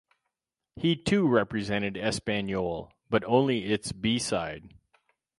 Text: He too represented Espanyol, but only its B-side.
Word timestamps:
He 0.77 0.95
too 0.95 1.27
represented 1.27 1.93
Espanyol, 1.93 2.89
but 3.11 3.23
only 3.25 3.65
its 3.71 3.91
B-side. 3.91 4.73